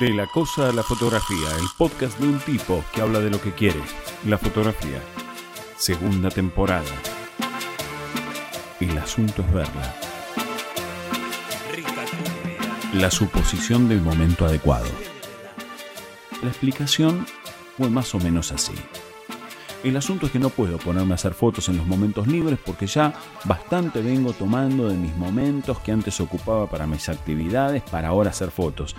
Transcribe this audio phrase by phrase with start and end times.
[0.00, 3.40] De la cosa a la fotografía, el podcast de un tipo que habla de lo
[3.40, 3.80] que quiere,
[4.26, 5.00] la fotografía.
[5.76, 6.90] Segunda temporada.
[8.80, 9.94] El asunto es verla.
[12.94, 14.90] La suposición del momento adecuado.
[16.42, 17.24] La explicación
[17.76, 18.74] fue más o menos así.
[19.84, 22.86] El asunto es que no puedo ponerme a hacer fotos en los momentos libres porque
[22.86, 23.12] ya
[23.44, 28.50] bastante vengo tomando de mis momentos que antes ocupaba para mis actividades para ahora hacer
[28.50, 28.96] fotos.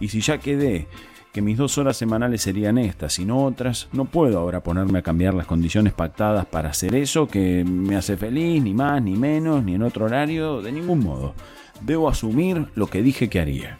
[0.00, 0.88] Y si ya quedé
[1.32, 5.02] que mis dos horas semanales serían estas y no otras, no puedo ahora ponerme a
[5.02, 9.62] cambiar las condiciones pactadas para hacer eso que me hace feliz, ni más, ni menos,
[9.62, 11.34] ni en otro horario, de ningún modo.
[11.80, 13.78] Debo asumir lo que dije que haría.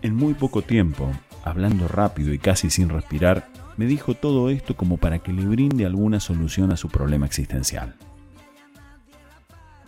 [0.00, 1.10] En muy poco tiempo,
[1.44, 5.86] hablando rápido y casi sin respirar, me dijo todo esto como para que le brinde
[5.86, 7.94] alguna solución a su problema existencial.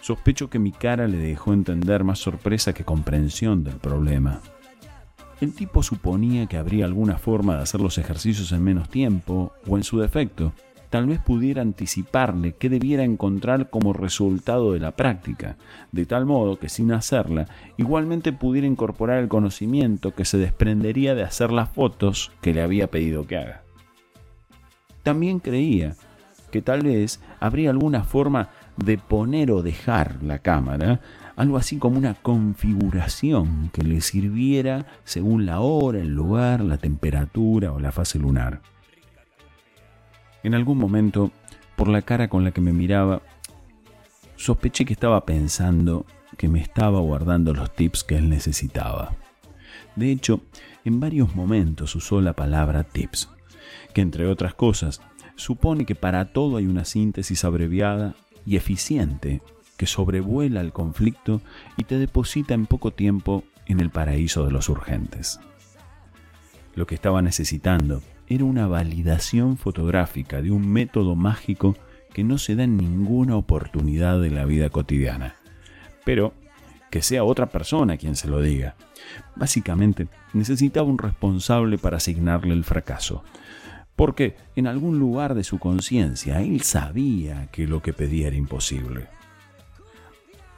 [0.01, 4.41] Sospecho que mi cara le dejó entender más sorpresa que comprensión del problema.
[5.41, 9.77] El tipo suponía que habría alguna forma de hacer los ejercicios en menos tiempo, o
[9.77, 10.53] en su defecto,
[10.91, 15.57] tal vez pudiera anticiparle qué debiera encontrar como resultado de la práctica,
[15.93, 21.25] de tal modo que sin hacerla, igualmente pudiera incorporar el conocimiento que se desprendería de
[21.25, 23.66] hacer las fotos que le había pedido que haga.
[25.07, 25.95] También creía
[26.51, 31.01] que tal vez habría alguna forma de poner o dejar la cámara,
[31.37, 37.71] algo así como una configuración que le sirviera según la hora, el lugar, la temperatura
[37.71, 38.63] o la fase lunar.
[40.43, 41.30] En algún momento,
[41.76, 43.23] por la cara con la que me miraba,
[44.35, 46.04] sospeché que estaba pensando
[46.37, 49.15] que me estaba guardando los tips que él necesitaba.
[49.95, 50.41] De hecho,
[50.85, 53.35] en varios momentos usó la palabra tips
[53.93, 55.01] que entre otras cosas
[55.37, 58.15] supone que para todo hay una síntesis abreviada
[58.45, 59.43] y eficiente
[59.77, 61.43] que sobrevuela el conflicto
[61.77, 65.41] y te deposita en poco tiempo en el paraíso de los urgentes.
[66.75, 71.76] Lo que estaba necesitando era una validación fotográfica de un método mágico
[72.12, 75.37] que no se da en ninguna oportunidad de la vida cotidiana,
[76.05, 76.32] pero
[76.96, 78.74] que sea otra persona quien se lo diga.
[79.34, 83.22] Básicamente, necesitaba un responsable para asignarle el fracaso,
[83.96, 89.08] porque en algún lugar de su conciencia él sabía que lo que pedía era imposible.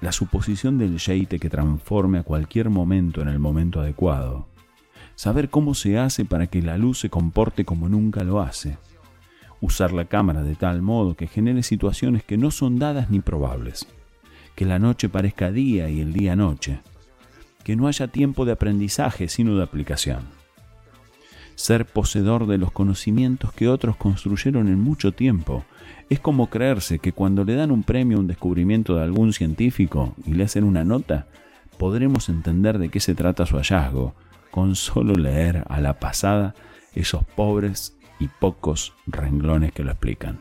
[0.00, 4.46] La suposición del yeite que transforme a cualquier momento en el momento adecuado.
[5.16, 8.78] Saber cómo se hace para que la luz se comporte como nunca lo hace.
[9.60, 13.88] Usar la cámara de tal modo que genere situaciones que no son dadas ni probables.
[14.58, 16.80] Que la noche parezca día y el día noche.
[17.62, 20.36] Que no haya tiempo de aprendizaje sino de aplicación
[21.54, 25.64] ser poseedor de los conocimientos que otros construyeron en mucho tiempo.
[26.08, 30.14] Es como creerse que cuando le dan un premio a un descubrimiento de algún científico
[30.24, 31.26] y le hacen una nota,
[31.76, 34.14] podremos entender de qué se trata su hallazgo,
[34.52, 36.54] con solo leer a la pasada
[36.94, 40.38] esos pobres y pocos renglones que lo explican.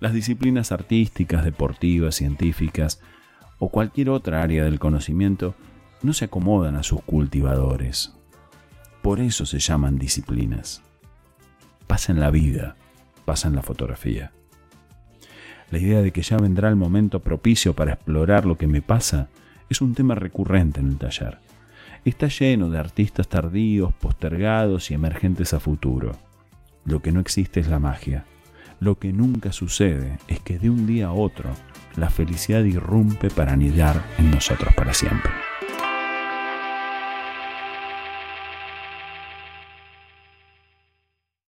[0.00, 3.00] Las disciplinas artísticas, deportivas, científicas
[3.58, 5.54] o cualquier otra área del conocimiento
[6.02, 8.14] no se acomodan a sus cultivadores,
[9.02, 10.82] por eso se llaman disciplinas.
[11.86, 12.76] Pasa en la vida,
[13.24, 14.32] pasa en la fotografía.
[15.70, 19.28] La idea de que ya vendrá el momento propicio para explorar lo que me pasa
[19.68, 21.38] es un tema recurrente en el taller.
[22.04, 26.12] Está lleno de artistas tardíos, postergados y emergentes a futuro.
[26.84, 28.24] Lo que no existe es la magia.
[28.80, 31.50] Lo que nunca sucede es que de un día a otro
[31.96, 35.47] la felicidad irrumpe para anidar en nosotros para siempre.